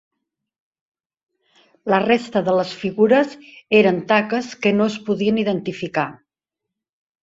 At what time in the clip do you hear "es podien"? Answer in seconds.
4.93-5.43